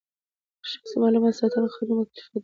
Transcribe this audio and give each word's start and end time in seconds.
د 0.61 0.63
شخصي 0.71 0.95
معلوماتو 1.01 1.39
ساتنه 1.41 1.67
قانوني 1.73 1.93
مکلفیت 1.99 2.29
دی. 2.33 2.39